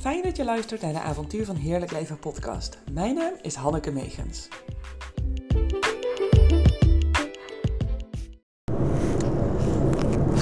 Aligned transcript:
Fijn 0.00 0.22
dat 0.22 0.36
je 0.36 0.44
luistert 0.44 0.80
naar 0.80 0.92
de 0.92 1.00
Avontuur 1.00 1.44
van 1.44 1.56
Heerlijk 1.56 1.92
Leven 1.92 2.18
podcast. 2.18 2.78
Mijn 2.92 3.14
naam 3.14 3.32
is 3.42 3.54
Hanneke 3.54 3.90
Megens. 3.90 4.48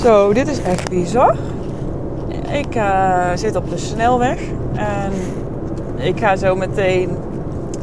Zo, 0.03 0.32
dit 0.32 0.49
is 0.49 0.63
echt 0.63 0.89
bizar. 0.89 1.36
Ik 2.53 2.75
uh, 2.75 3.31
zit 3.35 3.57
op 3.57 3.71
de 3.71 3.79
snelweg 3.79 4.41
en 4.75 5.13
ik 5.96 6.18
ga 6.18 6.36
zo 6.36 6.57
meteen 6.57 7.17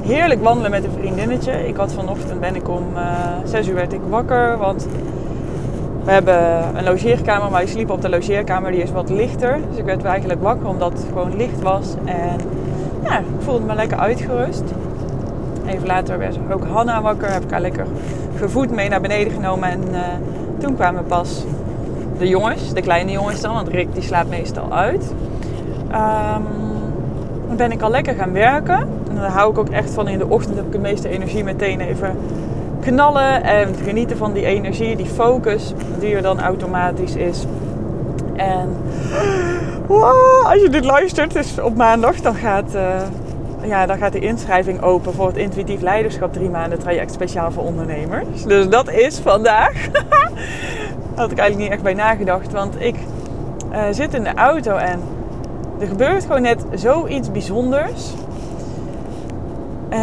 heerlijk 0.02 0.44
wandelen 0.44 0.72
met 0.72 0.84
een 0.84 0.92
vriendinnetje. 0.92 1.68
Ik 1.68 1.76
had 1.76 1.94
vanochtend 1.94 2.40
ben 2.40 2.56
ik 2.56 2.70
om 2.70 2.96
uh, 2.96 3.02
eh, 3.02 3.46
6 3.46 3.68
uur 3.68 3.76
werd 3.76 3.94
ik 3.94 4.02
wakker, 4.10 4.58
want 4.58 4.88
we 6.06 6.12
hebben 6.12 6.38
een 6.78 6.84
logeerkamer, 6.84 7.52
maar 7.52 7.62
ik 7.62 7.68
sliep 7.68 7.90
op 7.90 8.02
de 8.02 8.10
logeerkamer, 8.10 8.72
die 8.72 8.82
is 8.82 8.92
wat 8.92 9.10
lichter. 9.10 9.60
Dus 9.70 9.78
ik 9.78 9.86
werd 9.86 10.04
eigenlijk 10.04 10.42
wakker 10.42 10.68
omdat 10.68 10.92
het 10.92 11.06
gewoon 11.08 11.36
licht 11.36 11.62
was. 11.62 11.96
En 12.06 12.40
ja, 13.04 13.20
ik 13.20 13.26
voelde 13.40 13.66
me 13.66 13.76
lekker 13.76 13.98
uitgerust. 13.98 14.64
Even 15.66 15.88
later 15.88 16.18
werd 16.18 16.38
ook 16.52 16.66
Hanna 16.68 17.02
wakker, 17.02 17.32
heb 17.32 17.44
ik 17.44 17.52
haar 17.52 17.62
lekker 17.62 17.86
gevoed 18.38 18.72
mee 18.72 18.90
naar 18.90 19.02
beneden 19.02 19.34
genomen. 19.34 19.70
En 19.70 19.82
uh, 19.92 20.00
toen 20.58 20.76
kwamen 20.76 21.06
pas 21.06 21.44
de 22.18 22.28
jongens, 22.28 22.74
de 22.74 22.82
kleine 22.82 23.12
jongens 23.12 23.42
dan, 23.42 23.54
want 23.54 23.68
Rick 23.68 23.94
die 23.94 24.04
slaapt 24.04 24.30
meestal 24.30 24.74
uit. 24.74 25.14
Um, 25.92 26.44
dan 27.48 27.58
ben 27.58 27.72
ik 27.72 27.82
al 27.82 27.90
lekker 27.90 28.16
gaan 28.16 28.32
werken. 28.32 28.80
En 29.10 29.16
daar 29.16 29.32
hou 29.32 29.52
ik 29.52 29.58
ook 29.58 29.70
echt 29.70 29.90
van. 29.90 30.08
In 30.08 30.18
de 30.18 30.30
ochtend 30.30 30.56
heb 30.56 30.66
ik 30.66 30.72
de 30.72 30.80
meeste 30.80 31.10
energie 31.10 31.44
meteen 31.44 31.80
even 31.80 32.16
knallen 32.86 33.44
en 33.44 33.76
genieten 33.84 34.18
van 34.18 34.34
die 34.34 34.46
energie, 34.46 34.96
die 34.96 35.06
focus 35.06 35.74
die 36.00 36.16
er 36.16 36.22
dan 36.22 36.42
automatisch 36.42 37.16
is. 37.16 37.46
En 38.36 38.78
wow, 39.88 40.46
als 40.46 40.62
je 40.62 40.70
dit 40.70 40.86
luistert, 40.86 41.34
dus 41.34 41.60
op 41.60 41.76
maandag, 41.76 42.16
dan 42.22 42.36
gaat, 42.36 42.76
uh, 42.76 43.02
ja, 43.62 43.86
dan 43.86 43.98
gaat 43.98 44.12
de 44.12 44.20
inschrijving 44.20 44.82
open 44.82 45.14
voor 45.14 45.28
het 45.28 45.38
intuïtief 45.38 45.82
leiderschap 45.82 46.34
drie 46.34 46.50
maanden 46.50 46.80
traject 46.80 47.14
speciaal 47.14 47.52
voor 47.52 47.64
ondernemers. 47.64 48.44
Dus 48.44 48.70
dat 48.70 48.90
is 48.90 49.20
vandaag. 49.20 49.74
Had 51.16 51.32
ik 51.32 51.38
eigenlijk 51.38 51.58
niet 51.58 51.72
echt 51.72 51.84
bij 51.84 51.94
nagedacht, 51.94 52.52
want 52.52 52.82
ik 52.82 52.96
uh, 53.72 53.84
zit 53.92 54.14
in 54.14 54.24
de 54.24 54.34
auto 54.34 54.76
en 54.76 55.00
er 55.80 55.88
gebeurt 55.88 56.26
gewoon 56.26 56.42
net 56.42 56.66
zoiets 56.74 57.32
bijzonders. 57.32 58.14
Uh, 59.90 60.00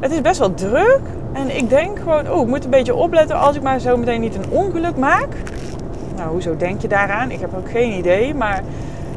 het 0.00 0.12
is 0.12 0.20
best 0.20 0.38
wel 0.38 0.54
druk. 0.54 1.00
En 1.32 1.56
ik 1.56 1.68
denk 1.68 1.98
gewoon, 1.98 2.30
oh, 2.30 2.40
ik 2.40 2.46
moet 2.46 2.64
een 2.64 2.70
beetje 2.70 2.94
opletten 2.94 3.36
als 3.36 3.56
ik 3.56 3.62
maar 3.62 3.80
zo 3.80 3.96
meteen 3.96 4.20
niet 4.20 4.34
een 4.34 4.50
ongeluk 4.50 4.96
maak. 4.96 5.28
Nou, 6.16 6.30
hoezo 6.30 6.56
denk 6.56 6.80
je 6.80 6.88
daaraan? 6.88 7.30
Ik 7.30 7.40
heb 7.40 7.54
ook 7.56 7.70
geen 7.70 7.92
idee. 7.92 8.34
Maar 8.34 8.62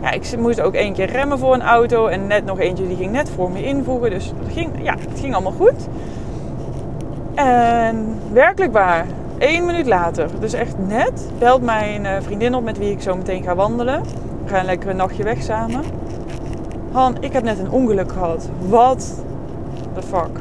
ja, 0.01 0.11
ik 0.11 0.37
moest 0.37 0.61
ook 0.61 0.73
één 0.73 0.93
keer 0.93 1.09
remmen 1.09 1.39
voor 1.39 1.53
een 1.53 1.61
auto. 1.61 2.07
En 2.07 2.27
net 2.27 2.45
nog 2.45 2.59
eentje 2.59 2.87
die 2.87 2.97
ging 2.97 3.11
net 3.11 3.29
voor 3.29 3.51
me 3.51 3.63
invoegen. 3.63 4.09
Dus 4.09 4.33
het 4.43 4.53
ging, 4.53 4.69
ja, 4.81 4.95
het 5.09 5.19
ging 5.19 5.33
allemaal 5.33 5.51
goed. 5.51 5.87
En 7.35 8.19
werkelijk 8.31 8.73
waar, 8.73 9.05
één 9.37 9.65
minuut 9.65 9.87
later, 9.87 10.29
dus 10.39 10.53
echt 10.53 10.75
net, 10.87 11.31
belt 11.39 11.61
mijn 11.61 12.05
eh, 12.05 12.21
vriendin 12.21 12.55
op 12.55 12.63
met 12.63 12.77
wie 12.77 12.91
ik 12.91 13.01
zo 13.01 13.15
meteen 13.15 13.43
ga 13.43 13.55
wandelen. 13.55 14.01
We 14.43 14.49
gaan 14.49 14.65
lekker 14.65 14.89
een 14.89 14.95
nachtje 14.95 15.23
weg 15.23 15.41
samen. 15.41 15.81
Han, 16.91 17.17
ik 17.19 17.33
heb 17.33 17.43
net 17.43 17.59
een 17.59 17.71
ongeluk 17.71 18.11
gehad. 18.11 18.49
Wat 18.67 19.23
the 19.93 20.01
fuck? 20.01 20.39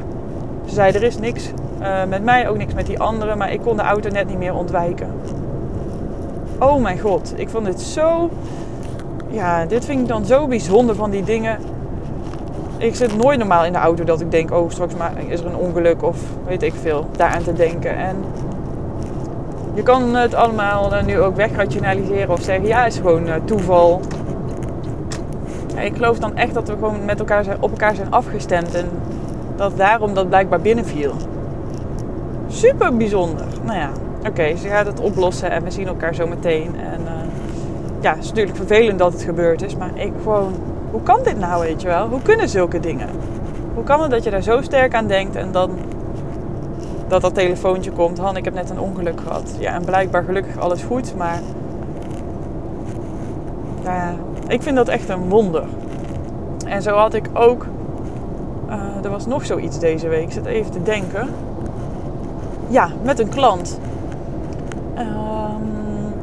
Ze 0.65 0.73
zei, 0.73 0.91
er 0.91 1.03
is 1.03 1.17
niks 1.17 1.49
uh, 1.81 2.03
met 2.03 2.23
mij, 2.23 2.49
ook 2.49 2.57
niks 2.57 2.73
met 2.73 2.85
die 2.85 2.99
anderen, 2.99 3.37
maar 3.37 3.51
ik 3.51 3.61
kon 3.61 3.77
de 3.77 3.83
auto 3.83 4.09
net 4.09 4.27
niet 4.27 4.37
meer 4.37 4.53
ontwijken. 4.53 5.07
Oh 6.59 6.81
mijn 6.81 6.99
god, 6.99 7.33
ik 7.35 7.49
vond 7.49 7.65
dit 7.65 7.81
zo... 7.81 8.29
Ja, 9.27 9.65
dit 9.65 9.85
vind 9.85 9.99
ik 9.99 10.07
dan 10.07 10.25
zo 10.25 10.47
bijzonder 10.47 10.95
van 10.95 11.09
die 11.09 11.23
dingen. 11.23 11.57
Ik 12.77 12.95
zit 12.95 13.17
nooit 13.17 13.37
normaal 13.37 13.65
in 13.65 13.71
de 13.71 13.77
auto 13.77 14.03
dat 14.03 14.21
ik 14.21 14.31
denk, 14.31 14.51
oh 14.51 14.69
straks 14.69 14.93
is 15.27 15.39
er 15.39 15.45
een 15.45 15.55
ongeluk 15.55 16.03
of 16.03 16.17
weet 16.45 16.63
ik 16.63 16.73
veel, 16.81 17.05
daaraan 17.17 17.43
te 17.43 17.53
denken. 17.53 17.95
En 17.95 18.15
je 19.73 19.83
kan 19.83 20.15
het 20.15 20.33
allemaal 20.33 20.91
nu 21.05 21.19
ook 21.19 21.35
wegrationaliseren 21.35 22.29
of 22.29 22.41
zeggen, 22.41 22.67
ja, 22.67 22.85
is 22.85 22.95
gewoon 22.95 23.27
uh, 23.27 23.33
toeval. 23.45 24.01
ik 25.79 25.95
geloof 25.95 26.19
dan 26.19 26.35
echt 26.35 26.53
dat 26.53 26.67
we 26.67 26.73
gewoon 26.73 27.05
met 27.05 27.19
elkaar 27.19 27.43
zijn, 27.43 27.57
op 27.59 27.71
elkaar 27.71 27.95
zijn 27.95 28.11
afgestemd 28.11 28.75
en 28.75 28.89
dat 29.55 29.77
daarom 29.77 30.13
dat 30.13 30.29
blijkbaar 30.29 30.61
binnenviel. 30.61 31.13
Super 32.47 32.97
bijzonder. 32.97 33.45
Nou 33.63 33.77
ja, 33.77 33.89
oké, 34.27 34.55
ze 34.55 34.67
gaat 34.67 34.85
het 34.85 34.99
oplossen 34.99 35.51
en 35.51 35.63
we 35.63 35.71
zien 35.71 35.87
elkaar 35.87 36.15
zo 36.15 36.27
meteen. 36.27 36.75
En 36.79 37.01
uh, 37.01 37.11
ja, 38.01 38.13
het 38.13 38.23
is 38.23 38.27
natuurlijk 38.27 38.57
vervelend 38.57 38.99
dat 38.99 39.13
het 39.13 39.21
gebeurd 39.21 39.61
is, 39.61 39.75
maar 39.75 39.91
ik 39.93 40.11
gewoon, 40.23 40.53
hoe 40.91 41.01
kan 41.01 41.19
dit 41.23 41.39
nou, 41.39 41.61
weet 41.61 41.81
je 41.81 41.87
wel? 41.87 42.07
Hoe 42.07 42.21
kunnen 42.21 42.49
zulke 42.49 42.79
dingen? 42.79 43.09
Hoe 43.73 43.83
kan 43.83 44.01
het 44.01 44.11
dat 44.11 44.23
je 44.23 44.29
daar 44.29 44.41
zo 44.41 44.61
sterk 44.61 44.95
aan 44.95 45.07
denkt 45.07 45.35
en 45.35 45.51
dan 45.51 45.71
dat 47.07 47.21
dat 47.21 47.33
telefoontje 47.33 47.91
komt? 47.91 48.17
Han, 48.17 48.37
ik 48.37 48.45
heb 48.45 48.53
net 48.53 48.69
een 48.69 48.79
ongeluk 48.79 49.19
gehad. 49.21 49.55
Ja, 49.59 49.73
en 49.73 49.85
blijkbaar 49.85 50.23
gelukkig 50.23 50.57
alles 50.57 50.83
goed, 50.83 51.15
maar 51.17 51.39
ja, 53.83 54.13
ik 54.47 54.61
vind 54.61 54.75
dat 54.75 54.87
echt 54.87 55.09
een 55.09 55.29
wonder. 55.29 55.63
En 56.65 56.81
zo 56.81 56.95
had 56.95 57.13
ik 57.13 57.29
ook 57.33 57.65
er 59.03 59.09
was 59.09 59.25
nog 59.25 59.45
zoiets 59.45 59.79
deze 59.79 60.07
week. 60.07 60.23
Ik 60.23 60.31
zit 60.31 60.45
even 60.45 60.71
te 60.71 60.83
denken. 60.83 61.27
Ja, 62.67 62.89
met 63.01 63.19
een 63.19 63.29
klant. 63.29 63.79
Um, 64.97 66.13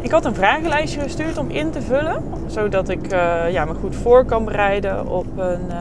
ik 0.00 0.10
had 0.10 0.24
een 0.24 0.34
vragenlijstje 0.34 1.00
gestuurd 1.00 1.38
om 1.38 1.50
in 1.50 1.70
te 1.70 1.82
vullen. 1.82 2.22
Zodat 2.46 2.88
ik 2.88 3.12
uh, 3.12 3.50
ja, 3.50 3.64
me 3.64 3.74
goed 3.74 3.96
voor 3.96 4.24
kan 4.24 4.44
bereiden 4.44 5.08
op 5.08 5.26
een... 5.36 5.66
Uh, 5.68 5.74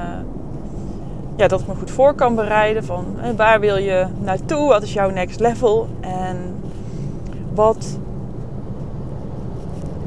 ja, 1.36 1.48
dat 1.48 1.60
ik 1.60 1.68
me 1.68 1.76
goed 1.76 1.92
voor 1.92 2.14
kan 2.14 2.36
bereiden 2.36 2.84
van 2.84 3.06
waar 3.36 3.60
wil 3.60 3.78
je 3.78 4.06
naartoe? 4.20 4.68
Wat 4.68 4.84
is 4.84 4.94
jouw 4.94 5.10
next 5.10 5.40
level? 5.40 5.88
En 6.00 6.38
wat 7.54 7.98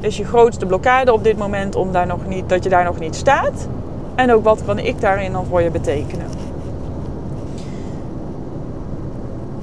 is 0.01 0.17
je 0.17 0.25
grootste 0.25 0.67
blokkade 0.67 1.13
op 1.13 1.25
dit 1.25 1.39
moment 1.39 1.75
om 1.75 1.93
daar 1.93 2.07
nog 2.07 2.27
niet, 2.27 2.49
dat 2.49 2.65
je 2.65 2.71
daar 2.71 2.85
nog 2.85 2.99
niet 2.99 3.15
staat? 3.15 3.69
En 4.17 4.33
ook 4.33 4.45
wat 4.45 4.65
kan 4.65 4.79
ik 4.79 5.01
daarin 5.01 5.33
dan 5.33 5.47
voor 5.47 5.63
je 5.63 5.71
betekenen. 5.71 6.27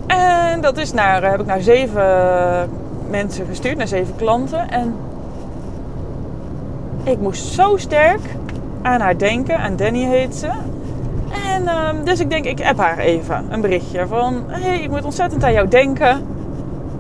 En 0.08 0.62
dat 0.62 0.78
is 0.78 0.94
naar, 0.94 1.31
heb 1.31 1.40
ik 1.40 1.46
naar 1.46 1.62
zeven 1.62 2.69
mensen 3.09 3.46
gestuurd, 3.46 3.78
naar 3.78 3.88
zeven 3.88 4.16
klanten. 4.16 4.69
En 4.69 4.96
ik 7.03 7.19
moest 7.19 7.46
zo 7.46 7.78
sterk 7.78 8.22
aan 8.81 9.02
haar 9.02 9.18
denken. 9.18 9.58
Aan 9.58 9.75
Danny 9.75 10.06
heet 10.06 10.36
ze. 10.36 10.50
En 11.46 11.68
um, 11.68 12.06
dus 12.06 12.20
ik 12.20 12.30
denk, 12.30 12.46
ik 12.46 12.66
app 12.66 12.80
haar 12.80 12.97
even 12.97 13.46
een 13.50 13.62
berichtje 13.62 14.08
van... 14.08 14.44
hey, 14.47 14.80
ik 14.80 14.90
moet 14.90 15.06
ontzettend 15.06 15.44
aan 15.44 15.53
jou 15.53 15.68
denken. 15.68 16.32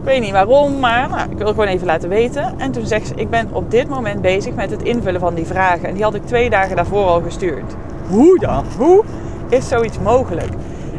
Ik 0.03 0.09
weet 0.09 0.21
niet 0.21 0.31
waarom, 0.31 0.79
maar 0.79 1.09
nou, 1.09 1.31
ik 1.31 1.37
wil 1.37 1.47
gewoon 1.47 1.67
even 1.67 1.87
laten 1.87 2.09
weten. 2.09 2.53
En 2.57 2.71
toen 2.71 2.85
zegt 2.85 3.07
ze, 3.07 3.13
ik 3.15 3.29
ben 3.29 3.49
op 3.51 3.71
dit 3.71 3.89
moment 3.89 4.21
bezig 4.21 4.53
met 4.53 4.71
het 4.71 4.83
invullen 4.83 5.19
van 5.19 5.33
die 5.33 5.45
vragen. 5.45 5.87
En 5.87 5.93
die 5.93 6.03
had 6.03 6.13
ik 6.13 6.25
twee 6.25 6.49
dagen 6.49 6.75
daarvoor 6.75 7.05
al 7.05 7.21
gestuurd. 7.21 7.75
Hoe 8.09 8.39
dan? 8.39 8.65
Hoe 8.77 9.03
is 9.49 9.67
zoiets 9.67 9.99
mogelijk? 9.99 10.49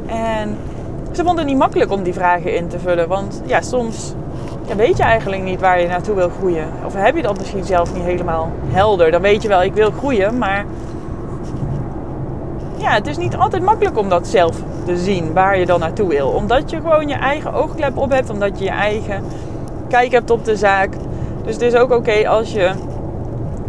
En 0.07 0.59
ze 1.13 1.25
vond 1.25 1.39
het 1.39 1.47
niet 1.47 1.57
makkelijk 1.57 1.91
om 1.91 2.03
die 2.03 2.13
vragen 2.13 2.55
in 2.55 2.69
te 2.69 2.79
vullen. 2.79 3.09
Want 3.09 3.43
ja, 3.47 3.61
soms 3.61 4.15
ja, 4.67 4.77
weet 4.77 4.97
je 4.97 5.03
eigenlijk 5.03 5.43
niet 5.43 5.61
waar 5.61 5.81
je 5.81 5.89
naartoe 5.89 6.15
wil 6.15 6.29
groeien. 6.29 6.69
Of 6.85 6.95
heb 6.95 7.17
je 7.17 7.23
dat 7.23 7.39
misschien 7.39 7.65
zelf 7.65 7.95
niet 7.95 8.05
helemaal 8.05 8.53
helder. 8.67 9.11
Dan 9.11 9.23
weet 9.23 9.43
je 9.43 9.49
wel, 9.49 9.63
ik 9.63 9.75
wil 9.75 9.91
groeien, 9.91 10.39
maar 10.39 10.65
ja, 12.77 12.91
het 12.91 13.07
is 13.07 13.17
niet 13.17 13.37
altijd 13.37 13.63
makkelijk 13.63 13.99
om 13.99 14.09
dat 14.09 14.27
zelf 14.27 14.57
te 14.85 14.97
zien 14.97 15.33
waar 15.33 15.59
je 15.59 15.67
dan 15.67 15.81
naartoe 15.81 16.09
wil. 16.09 16.29
Omdat 16.29 16.71
je 16.71 16.77
gewoon 16.77 17.09
je 17.09 17.15
eigen 17.15 17.53
oogklep 17.53 17.97
op 17.97 18.11
hebt, 18.11 18.31
omdat 18.31 18.59
je 18.59 18.65
je 18.65 18.71
eigen 18.71 19.23
kijk 19.89 20.13
hebt 20.13 20.31
op 20.31 20.45
de 20.45 20.57
zaak. 20.57 20.93
Dus 21.45 21.53
het 21.53 21.63
is 21.63 21.75
ook 21.75 21.93
oké 21.93 22.29
als 22.29 22.53
je 22.53 22.71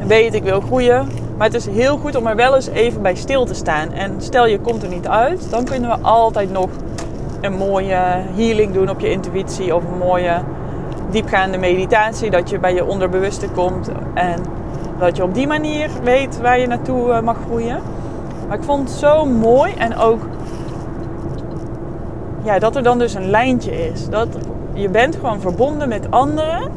weet 0.08 0.34
ik 0.34 0.44
wil 0.44 0.62
groeien. 0.62 1.08
Maar 1.38 1.48
het 1.48 1.56
is 1.56 1.68
heel 1.68 1.98
goed 1.98 2.16
om 2.16 2.28
er 2.28 2.36
wel 2.36 2.56
eens 2.56 2.68
even 2.68 3.02
bij 3.02 3.16
stil 3.16 3.46
te 3.46 3.54
staan. 3.54 3.92
En 3.92 4.14
stel 4.18 4.46
je 4.46 4.60
komt 4.60 4.84
er 4.84 4.90
niet 4.90 5.08
uit, 5.08 5.52
dan 5.52 5.64
kunnen 5.64 5.90
we 5.90 5.98
altijd 6.08 6.52
nog 6.52 6.70
een 7.42 7.54
mooie 7.54 7.98
healing 8.36 8.74
doen 8.74 8.90
op 8.90 9.00
je 9.00 9.12
intuïtie 9.12 9.76
of 9.76 9.84
een 9.84 9.98
mooie 9.98 10.42
diepgaande 11.10 11.58
meditatie. 11.58 12.30
Dat 12.30 12.50
je 12.50 12.60
bij 12.60 12.74
je 12.74 12.86
onderbewuste 12.86 13.50
komt 13.50 13.90
en 14.14 14.42
dat 15.00 15.18
je 15.18 15.24
op 15.24 15.34
die 15.34 15.48
manier 15.48 15.90
weet 16.04 16.42
waar 16.42 16.60
je 16.60 16.68
naartoe 16.68 17.12
eh, 17.12 17.22
mag 17.22 17.38
groeien. 17.46 17.82
Maar 18.48 18.58
ik 18.58 18.64
vond 18.64 18.90
het 18.90 18.98
zo 18.98 19.26
mooi 19.26 19.74
en 19.78 19.98
ook 19.98 20.22
ja, 22.46 22.60
dat 22.60 22.76
er 22.76 22.84
dan 22.84 23.00
dus 23.00 23.14
een 23.14 23.30
lijntje 23.30 23.88
is. 23.88 24.10
Dat 24.10 24.28
je 24.74 24.90
bent 24.90 25.16
gewoon 25.16 25.42
verbonden 25.42 25.90
met 25.90 26.12
anderen. 26.12 26.72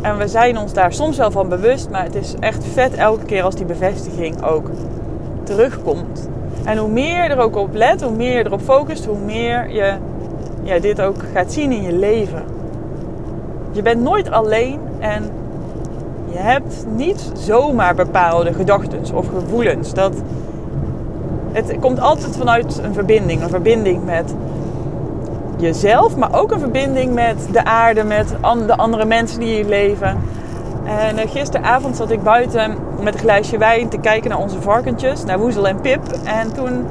En 0.00 0.18
we 0.18 0.28
zijn 0.28 0.58
ons 0.58 0.72
daar 0.72 0.92
soms 0.92 1.16
wel 1.16 1.30
van 1.30 1.48
bewust, 1.48 1.90
maar 1.90 2.02
het 2.02 2.14
is 2.14 2.34
echt 2.40 2.64
vet 2.64 2.94
elke 2.94 3.24
keer 3.24 3.42
als 3.42 3.54
die 3.54 3.64
bevestiging 3.64 4.42
ook 4.44 4.70
terugkomt. 5.42 6.28
En 6.64 6.78
hoe 6.78 6.88
meer 6.88 7.22
je 7.22 7.28
er 7.28 7.38
ook 7.38 7.56
op 7.56 7.74
let, 7.74 8.02
hoe 8.02 8.16
meer 8.16 8.38
je 8.38 8.44
erop 8.44 8.60
focust, 8.60 9.04
hoe 9.04 9.18
meer 9.18 9.70
je 9.70 9.94
ja, 10.62 10.78
dit 10.78 11.00
ook 11.00 11.16
gaat 11.32 11.52
zien 11.52 11.72
in 11.72 11.82
je 11.82 11.92
leven. 11.92 12.42
Je 13.72 13.82
bent 13.82 14.02
nooit 14.02 14.30
alleen 14.30 14.80
en 14.98 15.30
Je 16.30 16.40
hebt 16.40 16.86
niet 16.94 17.30
zomaar 17.34 17.94
bepaalde 17.94 18.52
gedachten 18.52 19.00
of 19.14 19.26
gevoelens. 19.28 19.94
Dat, 19.94 20.12
het 21.52 21.76
komt 21.80 22.00
altijd 22.00 22.36
vanuit 22.36 22.80
een 22.82 22.94
verbinding. 22.94 23.42
Een 23.42 23.48
verbinding 23.48 24.04
met 24.04 24.34
jezelf, 25.60 26.16
maar 26.16 26.40
ook 26.40 26.52
een 26.52 26.60
verbinding 26.60 27.14
met 27.14 27.48
de 27.52 27.64
aarde, 27.64 28.04
met 28.04 28.34
de 28.66 28.76
andere 28.76 29.04
mensen 29.04 29.40
die 29.40 29.54
hier 29.54 29.64
leven. 29.64 30.18
En 30.84 31.18
eh, 31.18 31.30
gisteravond 31.30 31.96
zat 31.96 32.10
ik 32.10 32.22
buiten 32.22 32.76
met 33.00 33.14
een 33.14 33.20
glaasje 33.20 33.58
wijn 33.58 33.88
te 33.88 33.98
kijken 33.98 34.30
naar 34.30 34.38
onze 34.38 34.60
varkentjes, 34.60 35.24
naar 35.24 35.38
Woezel 35.38 35.68
en 35.68 35.80
Pip. 35.80 36.00
En 36.24 36.52
toen 36.52 36.86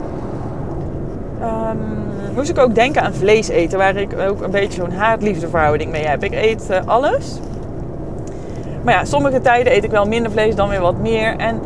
um, 1.42 2.04
moest 2.36 2.50
ik 2.50 2.58
ook 2.58 2.76
denken 2.76 3.02
aan 3.02 3.14
vlees 3.14 3.48
eten, 3.48 3.78
waar 3.78 3.96
ik 3.96 4.16
ook 4.30 4.42
een 4.42 4.52
beetje 4.52 4.82
zo'n 4.82 4.92
haat-liefde 4.92 5.48
mee 5.88 6.06
heb. 6.06 6.24
Ik 6.24 6.34
eet 6.34 6.68
uh, 6.72 6.78
alles. 6.86 7.40
Maar 8.84 8.94
ja, 8.94 9.06
sommige 9.06 9.42
tijden 9.42 9.76
eet 9.76 9.84
ik 9.84 9.92
wel 9.92 10.06
minder 10.06 10.32
vlees, 10.32 10.56
dan 10.56 10.70
weer 10.70 10.82
wat 10.82 10.98
meer. 10.98 11.36
En 11.38 11.62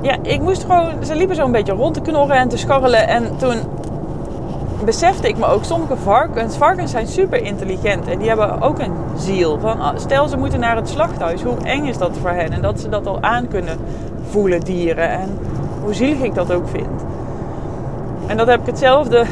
ja, 0.00 0.16
ik 0.22 0.40
moest 0.40 0.62
gewoon, 0.62 0.90
ze 1.04 1.14
liepen 1.14 1.36
zo 1.36 1.44
een 1.44 1.52
beetje 1.52 1.72
rond 1.72 1.94
te 1.94 2.00
knorren 2.00 2.36
en 2.36 2.48
te 2.48 2.56
scharrelen. 2.56 3.08
En 3.08 3.36
toen 3.36 3.56
besefte 4.84 5.28
ik 5.28 5.38
me 5.38 5.46
ook, 5.46 5.64
sommige 5.64 5.96
varkens, 5.96 6.56
varkens 6.56 6.90
zijn 6.90 7.06
super 7.06 7.42
intelligent 7.42 8.06
en 8.06 8.18
die 8.18 8.28
hebben 8.28 8.60
ook 8.60 8.78
een 8.78 8.92
ziel. 9.16 9.58
Van, 9.58 9.80
ah, 9.80 9.98
stel 9.98 10.28
ze 10.28 10.36
moeten 10.36 10.60
naar 10.60 10.76
het 10.76 10.88
slachthuis, 10.88 11.42
hoe 11.42 11.56
eng 11.62 11.86
is 11.86 11.98
dat 11.98 12.16
voor 12.20 12.30
hen? 12.30 12.52
En 12.52 12.62
dat 12.62 12.80
ze 12.80 12.88
dat 12.88 13.06
al 13.06 13.22
aan 13.22 13.48
kunnen 13.48 13.78
voelen, 14.28 14.60
dieren. 14.60 15.10
En 15.10 15.38
hoe 15.82 15.94
zielig 15.94 16.22
ik 16.22 16.34
dat 16.34 16.52
ook 16.52 16.68
vind. 16.68 17.04
En 18.26 18.36
dat 18.36 18.46
heb 18.46 18.60
ik 18.60 18.66
hetzelfde 18.66 19.24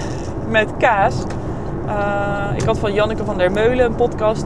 met 0.49 0.69
kaas. 0.79 1.15
Uh, 1.87 2.57
ik 2.57 2.63
had 2.63 2.79
van 2.79 2.93
Janneke 2.93 3.25
van 3.25 3.39
der 3.39 3.53
Meulen 3.53 3.85
een 3.85 3.95
podcast 3.95 4.45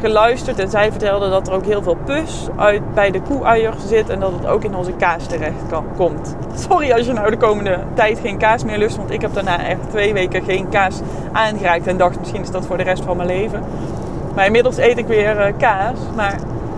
geluisterd 0.00 0.58
en 0.58 0.70
zij 0.70 0.90
vertelde 0.90 1.30
dat 1.30 1.48
er 1.48 1.54
ook 1.54 1.64
heel 1.64 1.82
veel 1.82 1.96
pus 2.04 2.48
uit, 2.56 2.94
bij 2.94 3.10
de 3.10 3.20
koeeiers 3.20 3.88
zit 3.88 4.08
en 4.08 4.20
dat 4.20 4.32
het 4.32 4.46
ook 4.46 4.64
in 4.64 4.74
onze 4.74 4.92
kaas 4.92 5.26
terecht 5.26 5.66
kan, 5.68 5.84
komt. 5.96 6.36
Sorry 6.54 6.92
als 6.92 7.06
je 7.06 7.12
nou 7.12 7.30
de 7.30 7.36
komende 7.36 7.78
tijd 7.94 8.18
geen 8.18 8.38
kaas 8.38 8.64
meer 8.64 8.78
lust, 8.78 8.96
want 8.96 9.10
ik 9.10 9.20
heb 9.20 9.34
daarna 9.34 9.64
echt 9.64 9.80
twee 9.90 10.12
weken 10.12 10.42
geen 10.44 10.68
kaas 10.68 11.00
aangeraakt 11.32 11.86
en 11.86 11.96
dacht 11.96 12.18
misschien 12.18 12.42
is 12.42 12.50
dat 12.50 12.66
voor 12.66 12.76
de 12.76 12.82
rest 12.82 13.04
van 13.04 13.16
mijn 13.16 13.28
leven. 13.28 13.62
Maar 14.34 14.46
inmiddels 14.46 14.76
eet 14.76 14.98
ik 14.98 15.06
weer 15.06 15.46
uh, 15.46 15.52
kaas, 15.58 15.98
maar 16.14 16.36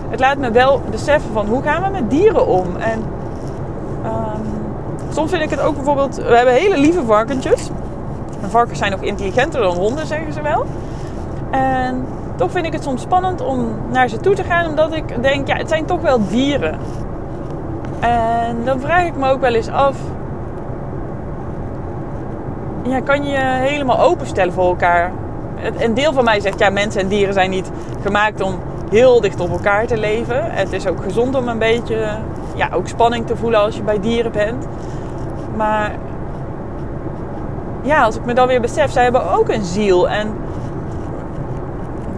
het 0.09 0.19
laat 0.19 0.37
me 0.37 0.51
wel 0.51 0.81
beseffen 0.91 1.31
van 1.33 1.47
hoe 1.47 1.61
gaan 1.61 1.83
we 1.83 1.89
met 1.89 2.09
dieren 2.09 2.47
om 2.47 2.75
en 2.75 3.03
um, 4.05 4.41
soms 5.09 5.29
vind 5.29 5.43
ik 5.43 5.49
het 5.49 5.61
ook 5.61 5.75
bijvoorbeeld, 5.75 6.15
we 6.15 6.35
hebben 6.35 6.53
hele 6.53 6.77
lieve 6.77 7.03
varkentjes. 7.05 7.69
En 8.41 8.49
varkens 8.49 8.79
zijn 8.79 8.91
nog 8.91 9.01
intelligenter 9.01 9.61
dan 9.61 9.75
honden, 9.75 10.07
zeggen 10.07 10.33
ze 10.33 10.41
wel. 10.41 10.65
En 11.51 12.05
toch 12.39 12.51
vind 12.51 12.65
ik 12.65 12.73
het 12.73 12.83
soms 12.83 13.01
spannend 13.01 13.41
om 13.41 13.67
naar 13.91 14.07
ze 14.07 14.17
toe 14.17 14.33
te 14.33 14.43
gaan, 14.43 14.67
omdat 14.67 14.93
ik 14.93 15.21
denk, 15.21 15.47
ja, 15.47 15.55
het 15.55 15.69
zijn 15.69 15.85
toch 15.85 16.01
wel 16.01 16.27
dieren. 16.27 16.79
En 17.99 18.57
dan 18.65 18.79
vraag 18.79 19.05
ik 19.05 19.15
me 19.15 19.29
ook 19.29 19.41
wel 19.41 19.53
eens 19.53 19.69
af, 19.69 19.97
ja, 22.83 22.99
kan 22.99 23.23
je 23.23 23.31
je 23.31 23.37
helemaal 23.39 23.99
openstellen 23.99 24.53
voor 24.53 24.65
elkaar? 24.65 25.11
Een 25.77 25.93
deel 25.93 26.13
van 26.13 26.23
mij 26.23 26.39
zegt, 26.39 26.59
ja, 26.59 26.69
mensen 26.69 27.01
en 27.01 27.07
dieren 27.07 27.33
zijn 27.33 27.49
niet 27.49 27.71
gemaakt 28.03 28.41
om 28.41 28.59
heel 28.89 29.21
dicht 29.21 29.39
op 29.39 29.51
elkaar 29.51 29.85
te 29.85 29.97
leven. 29.97 30.51
Het 30.51 30.73
is 30.73 30.87
ook 30.87 31.03
gezond 31.03 31.35
om 31.35 31.47
een 31.47 31.59
beetje, 31.59 32.17
ja, 32.55 32.69
ook 32.73 32.87
spanning 32.87 33.27
te 33.27 33.35
voelen 33.35 33.59
als 33.59 33.75
je 33.75 33.83
bij 33.83 33.99
dieren 33.99 34.31
bent. 34.31 34.67
Maar 35.55 35.91
ja, 37.81 38.03
als 38.03 38.15
ik 38.15 38.25
me 38.25 38.33
dan 38.33 38.47
weer 38.47 38.61
besef, 38.61 38.91
zij 38.91 39.03
hebben 39.03 39.31
ook 39.31 39.49
een 39.49 39.63
ziel. 39.63 40.09
En 40.09 40.33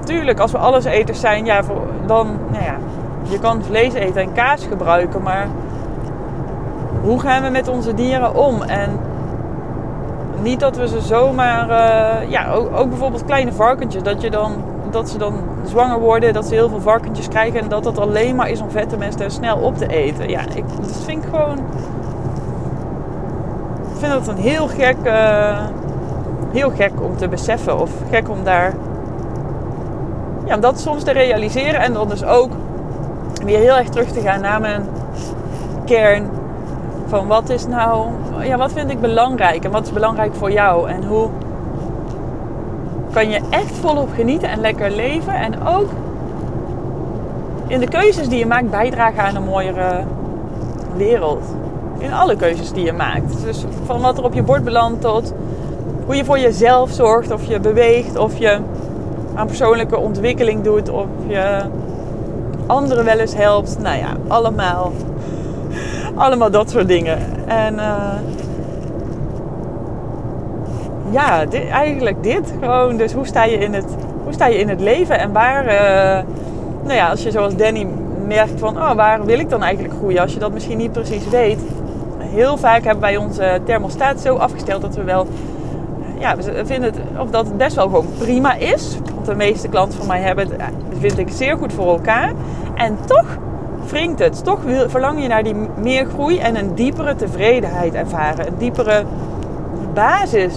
natuurlijk, 0.01 0.39
als 0.39 0.51
we 0.51 0.57
alles 0.57 0.85
eters 0.85 1.19
zijn, 1.19 1.45
ja, 1.45 1.61
dan, 2.05 2.27
nou 2.51 2.63
ja, 2.63 2.75
je 3.23 3.39
kan 3.39 3.63
vlees 3.63 3.93
eten 3.93 4.21
en 4.21 4.33
kaas 4.33 4.65
gebruiken, 4.65 5.21
maar 5.21 5.47
hoe 7.01 7.19
gaan 7.19 7.43
we 7.43 7.49
met 7.49 7.67
onze 7.67 7.93
dieren 7.93 8.35
om? 8.35 8.61
En 8.61 8.99
niet 10.41 10.59
dat 10.59 10.77
we 10.77 10.87
ze 10.87 11.01
zomaar, 11.01 11.69
uh, 11.69 12.29
ja, 12.29 12.51
ook, 12.51 12.89
bijvoorbeeld 12.89 13.25
kleine 13.25 13.53
varkentjes, 13.53 14.03
dat, 14.03 14.21
je 14.21 14.29
dan, 14.29 14.53
dat 14.89 15.09
ze 15.09 15.17
dan 15.17 15.33
zwanger 15.65 15.99
worden, 15.99 16.33
dat 16.33 16.45
ze 16.45 16.53
heel 16.53 16.69
veel 16.69 16.81
varkentjes 16.81 17.27
krijgen 17.27 17.59
en 17.59 17.69
dat 17.69 17.85
het 17.85 17.97
alleen 17.97 18.35
maar 18.35 18.49
is 18.49 18.61
om 18.61 18.71
vette 18.71 18.97
mensen 18.97 19.31
snel 19.31 19.57
op 19.57 19.77
te 19.77 19.87
eten. 19.87 20.29
Ja, 20.29 20.41
ik, 20.55 20.63
dat 20.81 21.01
vind 21.05 21.23
ik 21.23 21.29
gewoon, 21.29 21.57
ik 23.91 23.97
vind 23.97 24.11
dat 24.11 24.27
een 24.27 24.41
heel 24.41 24.67
gek, 24.67 24.97
uh, 25.03 25.59
heel 26.51 26.69
gek 26.69 26.91
om 27.01 27.17
te 27.17 27.27
beseffen 27.27 27.79
of 27.79 27.91
gek 28.09 28.29
om 28.29 28.43
daar 28.43 28.73
ja, 30.51 30.57
om 30.57 30.63
dat 30.63 30.79
soms 30.79 31.03
te 31.03 31.11
realiseren 31.11 31.79
en 31.79 31.93
dan 31.93 32.07
dus 32.07 32.23
ook 32.23 32.51
weer 33.43 33.59
heel 33.59 33.77
erg 33.77 33.89
terug 33.89 34.11
te 34.11 34.21
gaan 34.21 34.41
naar 34.41 34.61
mijn 34.61 34.83
kern. 35.85 36.29
Van 37.07 37.27
wat 37.27 37.49
is 37.49 37.67
nou, 37.67 38.09
ja, 38.43 38.57
wat 38.57 38.71
vind 38.71 38.91
ik 38.91 39.01
belangrijk 39.01 39.63
en 39.63 39.71
wat 39.71 39.85
is 39.85 39.93
belangrijk 39.93 40.35
voor 40.35 40.51
jou 40.51 40.89
en 40.89 41.03
hoe 41.03 41.29
kan 43.11 43.29
je 43.29 43.41
echt 43.49 43.71
volop 43.71 44.09
genieten 44.15 44.49
en 44.49 44.61
lekker 44.61 44.91
leven 44.91 45.33
en 45.33 45.67
ook 45.67 45.89
in 47.67 47.79
de 47.79 47.87
keuzes 47.87 48.29
die 48.29 48.39
je 48.39 48.45
maakt 48.45 48.69
bijdragen 48.69 49.23
aan 49.23 49.35
een 49.35 49.43
mooiere 49.43 50.03
wereld. 50.95 51.43
In 51.97 52.13
alle 52.13 52.35
keuzes 52.35 52.71
die 52.71 52.85
je 52.85 52.93
maakt. 52.93 53.43
Dus 53.43 53.65
van 53.85 54.01
wat 54.01 54.17
er 54.17 54.23
op 54.23 54.33
je 54.33 54.43
bord 54.43 54.63
belandt 54.63 55.01
tot 55.01 55.33
hoe 56.05 56.15
je 56.15 56.25
voor 56.25 56.39
jezelf 56.39 56.91
zorgt, 56.91 57.31
of 57.31 57.45
je 57.45 57.59
beweegt, 57.59 58.17
of 58.17 58.37
je 58.37 58.59
aan 59.35 59.47
persoonlijke 59.47 59.97
ontwikkeling 59.97 60.63
doet, 60.63 60.89
of 60.89 61.05
je 61.27 61.61
anderen 62.67 63.05
wel 63.05 63.19
eens 63.19 63.35
helpt. 63.35 63.77
Nou 63.79 63.97
ja, 63.97 64.15
allemaal. 64.27 64.91
Allemaal 66.15 66.51
dat 66.51 66.69
soort 66.69 66.87
dingen. 66.87 67.17
En 67.47 67.73
uh, 67.73 68.13
ja, 71.11 71.45
dit, 71.45 71.69
eigenlijk 71.69 72.23
dit. 72.23 72.53
Gewoon, 72.59 72.97
dus 72.97 73.13
hoe 73.13 73.25
sta 73.25 73.43
je 73.43 73.57
in 73.57 73.73
het, 73.73 73.95
hoe 74.23 74.33
sta 74.33 74.47
je 74.47 74.57
in 74.59 74.69
het 74.69 74.81
leven 74.81 75.19
en 75.19 75.31
waar, 75.31 75.65
uh, 75.65 76.23
nou 76.83 76.93
ja, 76.93 77.09
als 77.09 77.23
je 77.23 77.31
zoals 77.31 77.55
Danny 77.55 77.87
merkt 78.27 78.59
van, 78.59 78.77
oh, 78.77 78.91
waar 78.91 79.25
wil 79.25 79.39
ik 79.39 79.49
dan 79.49 79.63
eigenlijk 79.63 79.93
groeien? 79.93 80.21
Als 80.21 80.33
je 80.33 80.39
dat 80.39 80.51
misschien 80.51 80.77
niet 80.77 80.91
precies 80.91 81.27
weet. 81.29 81.59
Heel 82.17 82.57
vaak 82.57 82.83
hebben 82.83 83.01
wij 83.01 83.17
onze 83.17 83.59
thermostaat 83.65 84.19
zo 84.19 84.35
afgesteld 84.35 84.81
dat 84.81 84.95
we 84.95 85.03
wel 85.03 85.27
ja, 86.21 86.35
we 86.35 86.65
vinden 86.65 86.93
het, 86.93 87.01
of 87.19 87.29
dat 87.29 87.45
het 87.45 87.57
best 87.57 87.75
wel 87.75 87.85
gewoon 87.85 88.05
prima 88.17 88.55
is. 88.55 88.97
De 89.25 89.35
meeste 89.35 89.67
klanten 89.67 89.97
van 89.97 90.07
mij 90.07 90.21
hebben 90.21 90.47
het, 90.47 90.61
vind 90.99 91.17
ik, 91.17 91.29
zeer 91.31 91.57
goed 91.57 91.73
voor 91.73 91.87
elkaar. 91.87 92.33
En 92.75 92.97
toch 93.05 93.37
wringt 93.89 94.19
het. 94.19 94.43
Toch 94.43 94.63
wil, 94.63 94.89
verlang 94.89 95.21
je 95.21 95.27
naar 95.27 95.43
die 95.43 95.55
meer 95.77 96.05
groei 96.05 96.39
en 96.39 96.55
een 96.55 96.75
diepere 96.75 97.15
tevredenheid 97.15 97.93
ervaren. 97.93 98.47
Een 98.47 98.57
diepere 98.57 99.03
basis. 99.93 100.53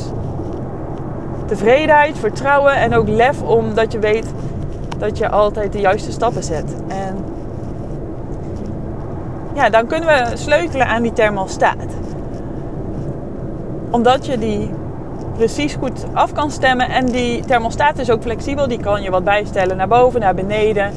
Tevredenheid, 1.47 2.19
vertrouwen 2.19 2.75
en 2.75 2.95
ook 2.95 3.09
lef 3.09 3.43
omdat 3.43 3.93
je 3.93 3.99
weet 3.99 4.33
dat 4.99 5.19
je 5.19 5.29
altijd 5.29 5.73
de 5.73 5.81
juiste 5.81 6.13
stappen 6.13 6.45
zet. 6.45 6.75
En 6.89 7.25
ja, 9.55 9.71
dan 9.71 9.87
kunnen 9.87 10.09
we 10.09 10.37
sleutelen 10.37 10.87
aan 10.87 11.03
die 11.03 11.13
thermostaat. 11.13 11.97
Omdat 13.91 14.27
je 14.27 14.39
die 14.39 14.71
precies 15.37 15.75
goed 15.75 16.05
af 16.13 16.33
kan 16.33 16.51
stemmen. 16.51 16.89
En 16.89 17.07
die 17.07 17.45
thermostaat 17.45 17.99
is 17.99 18.11
ook 18.11 18.23
flexibel. 18.23 18.69
Die 18.69 18.81
kan 18.81 19.03
je 19.03 19.11
wat 19.11 19.25
bijstellen 19.25 19.77
naar 19.77 19.89
boven, 19.89 20.21
naar 20.21 20.35
beneden. 20.35 20.93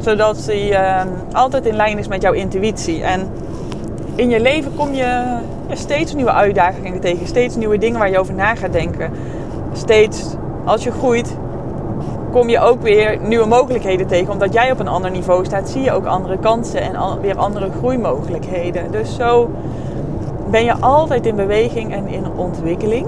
Zodat 0.00 0.44
die 0.46 0.70
uh, 0.70 1.02
altijd 1.32 1.66
in 1.66 1.76
lijn 1.76 1.98
is 1.98 2.08
met 2.08 2.22
jouw 2.22 2.32
intuïtie. 2.32 3.02
En 3.02 3.30
in 4.14 4.30
je 4.30 4.40
leven 4.40 4.74
kom 4.76 4.94
je 4.94 5.38
steeds 5.72 6.14
nieuwe 6.14 6.32
uitdagingen 6.32 7.00
tegen. 7.00 7.26
Steeds 7.26 7.56
nieuwe 7.56 7.78
dingen 7.78 7.98
waar 7.98 8.10
je 8.10 8.18
over 8.18 8.34
na 8.34 8.54
gaat 8.54 8.72
denken. 8.72 9.12
Steeds 9.72 10.36
als 10.64 10.84
je 10.84 10.90
groeit, 10.90 11.36
kom 12.30 12.48
je 12.48 12.60
ook 12.60 12.82
weer 12.82 13.18
nieuwe 13.20 13.46
mogelijkheden 13.46 14.06
tegen. 14.06 14.32
Omdat 14.32 14.52
jij 14.52 14.70
op 14.70 14.78
een 14.78 14.88
ander 14.88 15.10
niveau 15.10 15.44
staat, 15.44 15.68
zie 15.68 15.82
je 15.82 15.92
ook 15.92 16.06
andere 16.06 16.38
kansen 16.38 16.80
en 16.80 17.20
weer 17.20 17.36
andere 17.36 17.70
groeimogelijkheden. 17.78 18.90
Dus 18.90 19.16
zo 19.16 19.50
ben 20.50 20.64
je 20.64 20.74
altijd 20.80 21.26
in 21.26 21.36
beweging 21.36 21.92
en 21.92 22.08
in 22.08 22.24
ontwikkeling. 22.36 23.06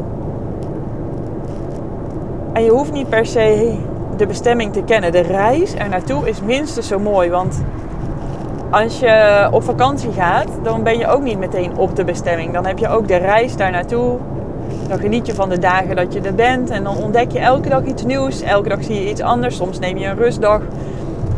En 2.55 2.65
je 2.65 2.71
hoeft 2.71 2.93
niet 2.93 3.09
per 3.09 3.27
se 3.27 3.79
de 4.17 4.27
bestemming 4.27 4.73
te 4.73 4.83
kennen. 4.83 5.13
De 5.13 5.21
reis 5.21 5.75
er 5.75 5.89
naartoe 5.89 6.29
is 6.29 6.41
minstens 6.41 6.89
zo 6.89 6.99
mooi. 6.99 7.31
Want 7.31 7.63
als 8.71 8.99
je 8.99 9.49
op 9.51 9.63
vakantie 9.63 10.13
gaat, 10.13 10.49
dan 10.63 10.83
ben 10.83 10.99
je 10.99 11.07
ook 11.07 11.23
niet 11.23 11.39
meteen 11.39 11.77
op 11.77 11.97
de 11.97 12.05
bestemming. 12.05 12.53
Dan 12.53 12.67
heb 12.67 12.79
je 12.79 12.89
ook 12.89 13.09
de 13.09 13.17
reis 13.17 13.57
daar 13.57 13.71
naartoe. 13.71 14.19
Dan 14.89 14.99
geniet 14.99 15.27
je 15.27 15.35
van 15.35 15.49
de 15.49 15.59
dagen 15.59 15.97
dat 15.97 16.13
je 16.13 16.21
er 16.21 16.35
bent. 16.35 16.71
En 16.71 16.85
dan 16.85 16.97
ontdek 16.97 17.33
je 17.33 17.39
elke 17.39 17.69
dag 17.69 17.85
iets 17.85 18.05
nieuws. 18.05 18.43
Elke 18.43 18.69
dag 18.69 18.85
zie 18.85 18.95
je 18.95 19.11
iets 19.11 19.21
anders. 19.21 19.57
Soms 19.57 19.79
neem 19.79 19.97
je 19.97 20.07
een 20.07 20.17
rustdag. 20.17 20.61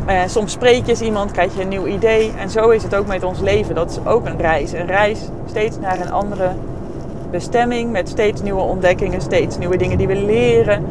Eh, 0.07 0.21
soms 0.27 0.53
spreek 0.53 0.85
je 0.85 0.91
eens 0.91 1.01
iemand, 1.01 1.31
krijg 1.31 1.57
je 1.57 1.63
een 1.63 1.69
nieuw 1.69 1.87
idee. 1.87 2.33
En 2.39 2.51
zo 2.51 2.69
is 2.69 2.83
het 2.83 2.95
ook 2.95 3.07
met 3.07 3.25
ons 3.25 3.41
leven. 3.41 3.75
Dat 3.75 3.91
is 3.91 4.11
ook 4.11 4.27
een 4.27 4.39
reis. 4.39 4.73
Een 4.73 4.87
reis 4.87 5.21
steeds 5.47 5.79
naar 5.79 6.01
een 6.01 6.13
andere 6.13 6.51
bestemming 7.31 7.93
met 7.93 8.09
steeds 8.09 8.43
nieuwe 8.43 8.61
ontdekkingen, 8.61 9.21
steeds 9.21 9.59
nieuwe 9.59 9.77
dingen 9.77 9.99
die 9.99 10.07
we 10.07 10.17
leren. 10.17 10.85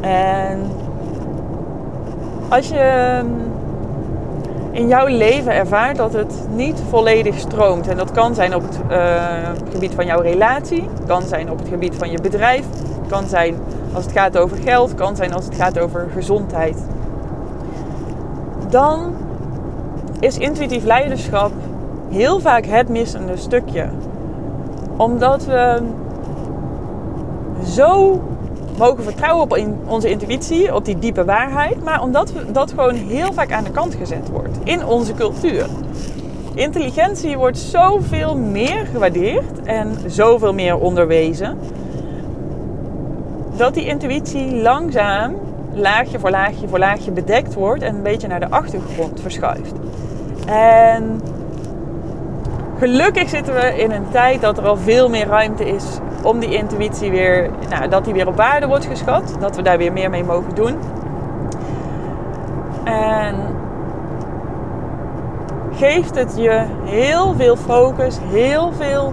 En 0.00 0.58
als 2.48 2.68
je 2.68 3.20
in 4.74 4.88
jouw 4.88 5.06
leven 5.06 5.54
ervaart 5.54 5.96
dat 5.96 6.12
het 6.12 6.34
niet 6.54 6.82
volledig 6.88 7.38
stroomt. 7.38 7.88
En 7.88 7.96
dat 7.96 8.12
kan 8.12 8.34
zijn 8.34 8.54
op 8.54 8.62
het 8.62 8.78
uh, 8.90 9.50
gebied 9.72 9.94
van 9.94 10.06
jouw 10.06 10.20
relatie, 10.20 10.88
kan 11.06 11.22
zijn 11.22 11.50
op 11.50 11.58
het 11.58 11.68
gebied 11.68 11.94
van 11.94 12.10
je 12.10 12.20
bedrijf, 12.20 12.64
kan 13.08 13.26
zijn 13.26 13.56
als 13.92 14.04
het 14.04 14.12
gaat 14.12 14.38
over 14.38 14.56
geld, 14.56 14.94
kan 14.94 15.16
zijn 15.16 15.34
als 15.34 15.44
het 15.44 15.54
gaat 15.54 15.78
over 15.78 16.08
gezondheid. 16.12 16.76
Dan 18.68 19.14
is 20.20 20.38
intuïtief 20.38 20.84
leiderschap 20.84 21.52
heel 22.10 22.40
vaak 22.40 22.66
het 22.66 22.88
missende 22.88 23.36
stukje. 23.36 23.88
Omdat 24.96 25.44
we 25.44 25.82
zo 27.64 28.20
mogen 28.78 29.04
vertrouwen 29.04 29.42
op 29.42 29.60
onze 29.86 30.10
intuïtie, 30.10 30.74
op 30.74 30.84
die 30.84 30.98
diepe 30.98 31.24
waarheid, 31.24 31.84
maar 31.84 32.02
omdat 32.02 32.32
we, 32.32 32.52
dat 32.52 32.70
gewoon 32.70 32.94
heel 32.94 33.32
vaak 33.32 33.52
aan 33.52 33.64
de 33.64 33.70
kant 33.70 33.94
gezet 33.94 34.28
wordt 34.30 34.58
in 34.64 34.86
onze 34.86 35.14
cultuur. 35.14 35.66
Intelligentie 36.54 37.36
wordt 37.36 37.58
zoveel 37.58 38.36
meer 38.36 38.86
gewaardeerd 38.86 39.62
en 39.64 39.96
zoveel 40.06 40.54
meer 40.54 40.78
onderwezen, 40.78 41.58
dat 43.56 43.74
die 43.74 43.86
intuïtie 43.86 44.56
langzaam, 44.56 45.34
laagje 45.72 46.18
voor 46.18 46.30
laagje 46.30 46.68
voor 46.68 46.78
laagje 46.78 47.10
bedekt 47.10 47.54
wordt 47.54 47.82
en 47.82 47.94
een 47.94 48.02
beetje 48.02 48.28
naar 48.28 48.40
de 48.40 48.50
achtergrond 48.50 49.20
verschuift. 49.20 49.72
En 50.46 51.20
gelukkig 52.78 53.28
zitten 53.28 53.54
we 53.54 53.82
in 53.82 53.90
een 53.90 54.08
tijd 54.10 54.40
dat 54.40 54.58
er 54.58 54.66
al 54.66 54.76
veel 54.76 55.08
meer 55.08 55.26
ruimte 55.26 55.68
is 55.68 55.84
om 56.22 56.38
die 56.38 56.54
intuïtie 56.54 57.10
weer, 57.10 57.50
nou, 57.70 57.88
dat 57.88 58.04
die 58.04 58.12
weer 58.12 58.26
op 58.26 58.36
waarde 58.36 58.66
wordt 58.66 58.86
geschat. 58.86 59.36
Dat 59.40 59.56
we 59.56 59.62
daar 59.62 59.78
weer 59.78 59.92
meer 59.92 60.10
mee 60.10 60.24
mogen 60.24 60.54
doen. 60.54 60.78
En 62.84 63.34
geeft 65.72 66.14
het 66.14 66.34
je 66.36 66.64
heel 66.84 67.34
veel 67.34 67.56
focus, 67.56 68.18
heel 68.30 68.72
veel 68.72 69.12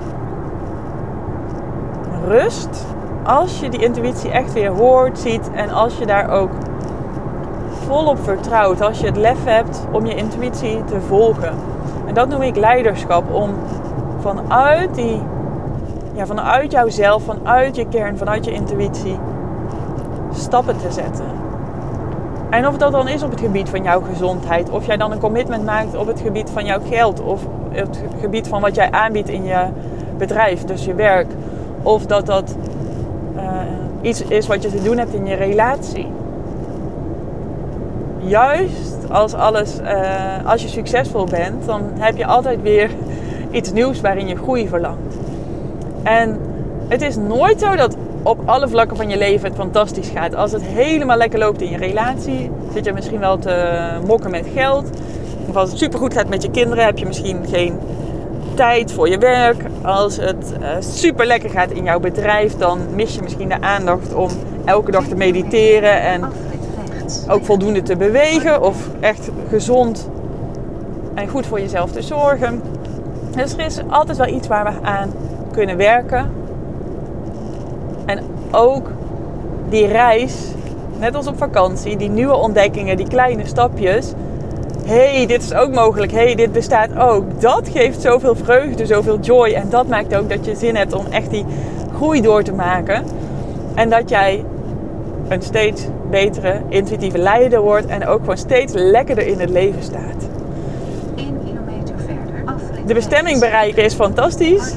rust. 2.27 2.85
Als 3.23 3.59
je 3.59 3.69
die 3.69 3.83
intuïtie 3.83 4.31
echt 4.31 4.53
weer 4.53 4.69
hoort, 4.69 5.19
ziet 5.19 5.49
en 5.53 5.69
als 5.69 5.97
je 5.97 6.05
daar 6.05 6.29
ook 6.29 6.51
volop 7.87 8.23
vertrouwt. 8.23 8.81
Als 8.81 8.99
je 8.99 9.05
het 9.05 9.17
lef 9.17 9.43
hebt 9.45 9.85
om 9.91 10.05
je 10.05 10.15
intuïtie 10.15 10.83
te 10.83 11.01
volgen. 11.01 11.70
En 12.11 12.17
dat 12.17 12.29
noem 12.29 12.41
ik 12.41 12.55
leiderschap. 12.55 13.33
Om 13.33 13.49
vanuit 14.19 14.95
die 14.95 15.21
ja, 16.13 16.25
vanuit 16.25 16.71
jouzelf, 16.71 17.23
vanuit 17.23 17.75
je 17.75 17.87
kern, 17.87 18.17
vanuit 18.17 18.45
je 18.45 18.51
intuïtie 18.51 19.19
stappen 20.33 20.77
te 20.77 20.91
zetten. 20.91 21.25
En 22.49 22.67
of 22.67 22.77
dat 22.77 22.91
dan 22.91 23.07
is 23.07 23.23
op 23.23 23.31
het 23.31 23.39
gebied 23.39 23.69
van 23.69 23.83
jouw 23.83 24.01
gezondheid, 24.01 24.69
of 24.69 24.85
jij 24.85 24.97
dan 24.97 25.11
een 25.11 25.19
commitment 25.19 25.65
maakt 25.65 25.95
op 25.95 26.07
het 26.07 26.19
gebied 26.19 26.49
van 26.49 26.65
jouw 26.65 26.79
geld, 26.89 27.21
of 27.21 27.41
het 27.69 28.03
gebied 28.21 28.47
van 28.47 28.61
wat 28.61 28.75
jij 28.75 28.91
aanbiedt 28.91 29.29
in 29.29 29.43
je 29.43 29.65
bedrijf, 30.17 30.63
dus 30.63 30.85
je 30.85 30.93
werk, 30.93 31.27
of 31.83 32.05
dat 32.05 32.25
dat 32.25 32.55
uh, 33.35 33.41
iets 34.01 34.21
is 34.21 34.47
wat 34.47 34.63
je 34.63 34.69
te 34.69 34.83
doen 34.83 34.97
hebt 34.97 35.13
in 35.13 35.25
je 35.25 35.35
relatie. 35.35 36.07
Juist 38.23 39.09
als, 39.09 39.33
alles, 39.33 39.79
uh, 39.81 40.45
als 40.45 40.61
je 40.61 40.67
succesvol 40.67 41.25
bent, 41.25 41.65
dan 41.65 41.81
heb 41.99 42.17
je 42.17 42.25
altijd 42.25 42.61
weer 42.61 42.89
iets 43.51 43.71
nieuws 43.71 44.01
waarin 44.01 44.27
je 44.27 44.35
groei 44.35 44.67
verlangt. 44.67 45.17
En 46.03 46.39
het 46.87 47.01
is 47.01 47.15
nooit 47.15 47.59
zo 47.59 47.75
dat 47.75 47.95
op 48.23 48.39
alle 48.45 48.67
vlakken 48.67 48.97
van 48.97 49.09
je 49.09 49.17
leven 49.17 49.47
het 49.47 49.57
fantastisch 49.57 50.09
gaat. 50.15 50.35
Als 50.35 50.51
het 50.51 50.61
helemaal 50.61 51.17
lekker 51.17 51.39
loopt 51.39 51.61
in 51.61 51.69
je 51.69 51.77
relatie, 51.77 52.51
zit 52.73 52.85
je 52.85 52.93
misschien 52.93 53.19
wel 53.19 53.37
te 53.37 53.77
mokken 54.05 54.31
met 54.31 54.47
geld. 54.53 54.89
Of 55.47 55.55
als 55.55 55.69
het 55.69 55.79
supergoed 55.79 56.13
gaat 56.13 56.29
met 56.29 56.41
je 56.41 56.51
kinderen, 56.51 56.85
heb 56.85 56.97
je 56.97 57.05
misschien 57.05 57.45
geen 57.49 57.79
tijd 58.53 58.91
voor 58.91 59.09
je 59.09 59.17
werk. 59.17 59.63
Als 59.81 60.17
het 60.17 60.53
uh, 60.61 60.67
super 60.79 61.25
lekker 61.25 61.49
gaat 61.49 61.71
in 61.71 61.83
jouw 61.83 61.99
bedrijf, 61.99 62.57
dan 62.57 62.79
mis 62.95 63.15
je 63.15 63.21
misschien 63.21 63.49
de 63.49 63.61
aandacht 63.61 64.13
om 64.13 64.29
elke 64.65 64.91
dag 64.91 65.03
te 65.07 65.15
mediteren 65.15 66.01
en 66.01 66.21
ook 67.29 67.45
voldoende 67.45 67.81
te 67.81 67.95
bewegen 67.95 68.61
of 68.61 68.89
echt 68.99 69.29
gezond 69.49 70.09
en 71.13 71.27
goed 71.27 71.45
voor 71.45 71.59
jezelf 71.59 71.91
te 71.91 72.01
zorgen. 72.01 72.61
Dus 73.35 73.53
er 73.53 73.65
is 73.65 73.79
altijd 73.89 74.17
wel 74.17 74.27
iets 74.27 74.47
waar 74.47 74.63
we 74.63 74.87
aan 74.87 75.11
kunnen 75.51 75.77
werken. 75.77 76.31
En 78.05 78.19
ook 78.51 78.89
die 79.69 79.87
reis, 79.87 80.35
net 80.99 81.15
als 81.15 81.27
op 81.27 81.37
vakantie, 81.37 81.97
die 81.97 82.09
nieuwe 82.09 82.35
ontdekkingen, 82.35 82.97
die 82.97 83.07
kleine 83.07 83.45
stapjes. 83.45 84.13
hey, 84.85 85.25
dit 85.25 85.43
is 85.43 85.53
ook 85.53 85.73
mogelijk. 85.73 86.11
hey, 86.11 86.35
dit 86.35 86.51
bestaat 86.51 86.97
ook. 86.97 87.41
Dat 87.41 87.69
geeft 87.69 88.01
zoveel 88.01 88.35
vreugde, 88.35 88.85
zoveel 88.85 89.19
joy. 89.19 89.49
En 89.49 89.69
dat 89.69 89.87
maakt 89.87 90.15
ook 90.15 90.29
dat 90.29 90.45
je 90.45 90.55
zin 90.55 90.75
hebt 90.75 90.93
om 90.93 91.05
echt 91.09 91.29
die 91.29 91.45
groei 91.95 92.21
door 92.21 92.43
te 92.43 92.53
maken. 92.53 93.03
En 93.73 93.89
dat 93.89 94.09
jij 94.09 94.43
een 95.31 95.41
steeds 95.41 95.85
betere, 96.09 96.61
intuïtieve 96.69 97.17
leider 97.17 97.61
wordt. 97.61 97.85
En 97.85 98.07
ook 98.07 98.19
gewoon 98.19 98.37
steeds 98.37 98.73
lekkerder 98.75 99.27
in 99.27 99.39
het 99.39 99.49
leven 99.49 99.83
staat. 99.83 100.29
De 102.85 102.93
bestemming 102.93 103.39
bereiken 103.39 103.83
is 103.83 103.93
fantastisch. 103.93 104.73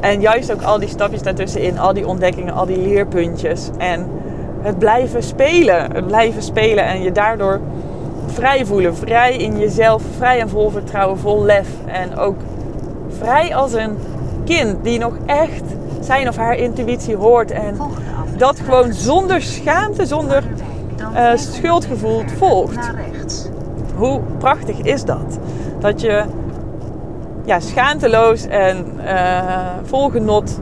En 0.00 0.20
juist 0.20 0.52
ook 0.52 0.62
al 0.62 0.78
die 0.78 0.88
stapjes 0.88 1.22
daartussenin, 1.22 1.78
al 1.78 1.92
die 1.92 2.06
ontdekkingen, 2.06 2.54
al 2.54 2.66
die 2.66 2.78
leerpuntjes. 2.78 3.70
En 3.78 4.08
het 4.60 4.78
blijven 4.78 5.22
spelen. 5.22 5.92
Het 5.92 6.06
blijven 6.06 6.42
spelen 6.42 6.84
en 6.84 7.02
je 7.02 7.12
daardoor 7.12 7.60
vrij 8.26 8.64
voelen. 8.64 8.96
Vrij 8.96 9.36
in 9.36 9.58
jezelf, 9.58 10.02
vrij 10.16 10.40
en 10.40 10.48
vol 10.48 10.70
vertrouwen, 10.70 11.18
vol 11.18 11.44
lef. 11.44 11.68
En 11.86 12.18
ook 12.18 12.36
vrij 13.18 13.54
als 13.54 13.72
een 13.72 13.98
kind 14.44 14.84
die 14.84 14.98
nog 14.98 15.14
echt 15.26 15.64
zijn 16.00 16.28
of 16.28 16.36
haar 16.36 16.56
intuïtie 16.56 17.16
hoort. 17.16 17.50
En 17.50 17.76
dat 18.40 18.60
gewoon 18.60 18.92
zonder 18.92 19.42
schaamte, 19.42 20.06
zonder 20.06 20.42
uh, 21.14 21.30
schuldgevoel 21.34 22.22
volgt. 22.38 22.90
Hoe 23.96 24.20
prachtig 24.38 24.78
is 24.78 25.04
dat? 25.04 25.38
Dat 25.78 26.00
je 26.00 26.24
ja, 27.44 27.60
schaamteloos 27.60 28.46
en 28.46 28.86
uh, 29.04 29.50
vol 29.82 30.08
genot 30.08 30.58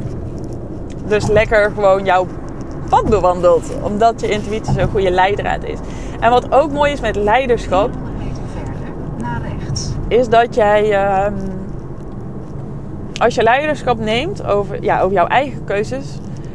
dus 1.06 1.26
lekker 1.26 1.70
gewoon 1.75 2.04
jouw 2.04 2.26
pad 2.88 3.08
bewandelt. 3.08 3.64
Omdat 3.82 4.20
je 4.20 4.28
intuïtie 4.28 4.73
zo'n 4.73 4.88
goede 4.88 5.11
leidraad 5.11 5.64
is. 5.64 5.78
En 6.20 6.30
wat 6.30 6.52
ook 6.52 6.73
mooi 6.73 6.92
is 6.92 7.00
met 7.00 7.16
leiderschap... 7.16 7.90
Is 10.08 10.28
dat 10.28 10.54
jij... 10.54 10.90
Uh, 10.90 11.26
als 13.20 13.35
je 13.35 13.42
leiderschap 13.42 13.99
neemt 13.99 14.47
over, 14.47 14.82
ja, 14.82 15.00
over 15.00 15.12
jouw 15.12 15.26
eigen 15.26 15.64
keuzes... 15.64 16.06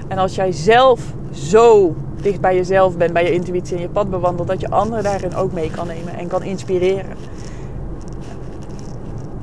En 0.07 0.17
als 0.17 0.35
jij 0.35 0.51
zelf 0.51 1.01
zo 1.33 1.95
dicht 2.21 2.41
bij 2.41 2.55
jezelf 2.55 2.97
bent, 2.97 3.13
bij 3.13 3.23
je 3.23 3.33
intuïtie 3.33 3.75
en 3.75 3.81
je 3.81 3.89
pad 3.89 4.09
bewandelt... 4.09 4.47
Dat 4.47 4.61
je 4.61 4.69
anderen 4.69 5.03
daarin 5.03 5.35
ook 5.35 5.51
mee 5.51 5.71
kan 5.71 5.87
nemen 5.87 6.17
en 6.17 6.27
kan 6.27 6.43
inspireren. 6.43 7.15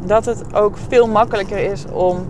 Dat 0.05 0.25
het 0.25 0.55
ook 0.55 0.77
veel 0.89 1.07
makkelijker 1.07 1.59
is 1.59 1.85
om 1.93 2.27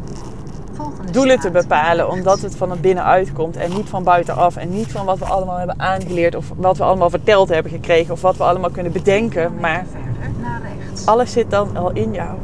doelen 1.12 1.40
te 1.40 1.50
bepalen, 1.50 2.08
omdat 2.10 2.40
het 2.40 2.56
van 2.56 2.70
het 2.70 2.80
binnenuit 2.80 3.32
komt 3.32 3.56
en 3.56 3.70
niet 3.70 3.88
van 3.88 4.04
buitenaf 4.04 4.56
en 4.56 4.70
niet 4.70 4.92
van 4.92 5.04
wat 5.04 5.18
we 5.18 5.24
allemaal 5.24 5.56
hebben 5.56 5.80
aangeleerd 5.80 6.34
of 6.34 6.52
wat 6.56 6.76
we 6.76 6.84
allemaal 6.84 7.10
verteld 7.10 7.48
hebben 7.48 7.72
gekregen 7.72 8.12
of 8.12 8.20
wat 8.20 8.36
we 8.36 8.44
allemaal 8.44 8.70
kunnen 8.70 8.92
bedenken, 8.92 9.52
maar 9.60 9.86
alles 11.04 11.32
zit 11.32 11.50
dan 11.50 11.76
al 11.76 11.90
in 11.90 12.12
jou. 12.12 12.36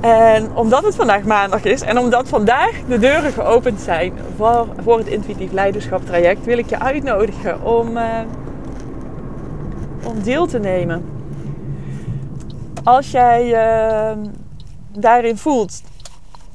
En 0.00 0.56
omdat 0.56 0.84
het 0.84 0.94
vandaag 0.94 1.22
maandag 1.22 1.64
is 1.64 1.80
en 1.80 1.98
omdat 1.98 2.28
vandaag 2.28 2.72
de 2.88 2.98
deuren 2.98 3.32
geopend 3.32 3.80
zijn 3.80 4.12
voor, 4.36 4.66
voor 4.82 4.98
het 4.98 5.06
intuïtief 5.06 5.52
leiderschap 5.52 6.06
traject, 6.06 6.44
wil 6.44 6.58
ik 6.58 6.68
je 6.68 6.80
uitnodigen 6.80 7.62
om, 7.62 7.96
uh, 7.96 8.20
om 10.04 10.22
deel 10.22 10.46
te 10.46 10.58
nemen 10.58 11.18
als 12.84 13.10
jij 13.10 13.46
uh, 13.46 14.16
daarin 14.98 15.36
voelt, 15.36 15.82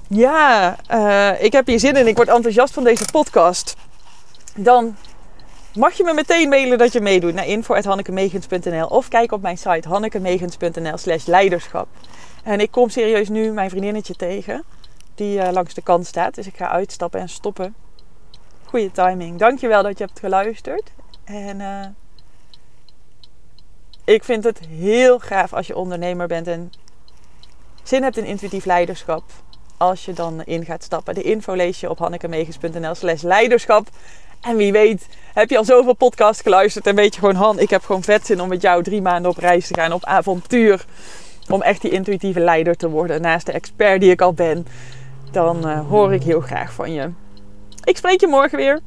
ja, 0.07 0.75
uh, 0.91 1.43
ik 1.43 1.51
heb 1.51 1.67
hier 1.67 1.79
zin 1.79 1.95
in, 1.95 2.07
ik 2.07 2.15
word 2.15 2.27
enthousiast 2.27 2.73
van 2.73 2.83
deze 2.83 3.05
podcast, 3.11 3.75
dan 4.55 4.95
mag 5.73 5.93
je 5.93 6.03
me 6.03 6.13
meteen 6.13 6.49
mailen 6.49 6.77
dat 6.77 6.93
je 6.93 7.01
meedoet 7.01 7.33
naar 7.33 7.47
info.hannekemegens.nl 7.47 8.87
of 8.87 9.07
kijk 9.07 9.31
op 9.31 9.41
mijn 9.41 9.57
site 9.57 9.87
hannekemegens.nl 9.87 10.97
slash 10.97 11.25
leiderschap. 11.25 11.87
En 12.45 12.59
ik 12.59 12.71
kom 12.71 12.89
serieus 12.89 13.29
nu 13.29 13.51
mijn 13.51 13.69
vriendinnetje 13.69 14.15
tegen, 14.15 14.63
die 15.15 15.37
uh, 15.37 15.51
langs 15.51 15.73
de 15.73 15.81
kant 15.81 16.05
staat, 16.05 16.35
dus 16.35 16.47
ik 16.47 16.57
ga 16.57 16.69
uitstappen 16.69 17.19
en 17.19 17.29
stoppen. 17.29 17.75
Goeie 18.65 18.91
timing. 18.91 19.39
Dankjewel 19.39 19.83
dat 19.83 19.97
je 19.97 20.03
hebt 20.03 20.19
geluisterd. 20.19 20.91
En 21.23 21.59
uh, 21.59 21.85
ik 24.03 24.23
vind 24.23 24.43
het 24.43 24.59
heel 24.59 25.19
gaaf 25.19 25.53
als 25.53 25.67
je 25.67 25.75
ondernemer 25.75 26.27
bent 26.27 26.47
en 26.47 26.71
zin 27.83 28.03
hebt 28.03 28.17
in 28.17 28.25
intuïtief 28.25 28.65
leiderschap. 28.65 29.23
Als 29.77 30.05
je 30.05 30.13
dan 30.13 30.43
in 30.43 30.65
gaat 30.65 30.83
stappen. 30.83 31.13
De 31.13 31.21
info 31.21 31.53
lees 31.53 31.79
je 31.79 31.89
op 31.89 31.97
hannekemegens.nl 31.97 32.95
slash 32.95 33.21
leiderschap. 33.21 33.87
En 34.41 34.55
wie 34.55 34.71
weet, 34.71 35.07
heb 35.33 35.49
je 35.49 35.57
al 35.57 35.65
zoveel 35.65 35.95
podcasts 35.95 36.41
geluisterd 36.41 36.87
en 36.87 36.95
weet 36.95 37.13
je 37.13 37.19
gewoon, 37.19 37.35
Han, 37.35 37.59
ik 37.59 37.69
heb 37.69 37.83
gewoon 37.83 38.03
vet 38.03 38.25
zin 38.25 38.41
om 38.41 38.49
met 38.49 38.61
jou 38.61 38.83
drie 38.83 39.01
maanden 39.01 39.31
op 39.31 39.37
reis 39.37 39.67
te 39.67 39.73
gaan, 39.73 39.91
op 39.91 40.05
avontuur. 40.05 40.85
Om 41.49 41.61
echt 41.61 41.81
die 41.81 41.91
intuïtieve 41.91 42.39
leider 42.39 42.75
te 42.75 42.89
worden 42.89 43.21
naast 43.21 43.45
de 43.45 43.51
expert 43.51 44.01
die 44.01 44.11
ik 44.11 44.21
al 44.21 44.33
ben. 44.33 44.67
Dan 45.31 45.69
uh, 45.69 45.87
hoor 45.89 46.13
ik 46.13 46.23
heel 46.23 46.41
graag 46.41 46.73
van 46.73 46.93
je. 46.93 47.09
Ik 47.83 47.97
spreek 47.97 48.19
je 48.19 48.27
morgen 48.27 48.57
weer. 48.57 48.79